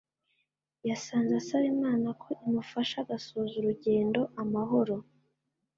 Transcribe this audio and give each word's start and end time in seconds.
yasenze 0.89 1.31
asaba 1.41 1.65
Imana 1.75 2.07
ko 2.21 2.29
imufasha 2.45 2.95
agasoza 3.03 3.53
urugendo 3.57 4.21
amahoro 4.41 4.95